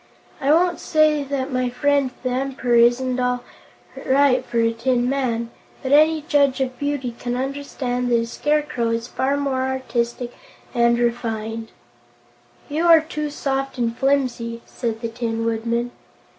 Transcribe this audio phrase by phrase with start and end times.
[0.39, 3.43] I won't say that my friend the Emperor isn't all
[4.03, 5.51] right for a tin man,
[5.83, 10.33] but any judge of beauty can understand that a Scarecrow is far more artistic
[10.73, 11.71] and refined."
[12.67, 15.91] "You are too soft and flimsy," said the Tin Woodman.